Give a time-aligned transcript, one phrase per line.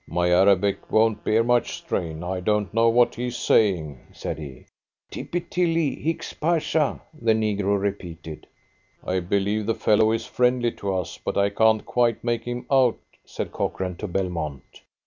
[0.07, 2.23] "My Arabic won't bear much strain.
[2.23, 4.65] I don't know what he is saying," said he.
[5.11, 5.93] "Tippy Tilly.
[5.93, 8.47] Hicks Pasha," the negro repeated.
[9.05, 12.97] "I believe the fellow is friendly to us, but I can't quite make him out,"
[13.25, 14.81] said Cochrane to Belmont.